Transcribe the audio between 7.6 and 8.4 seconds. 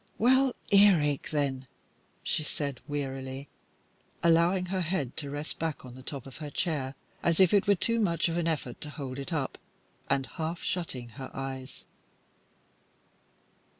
were too much of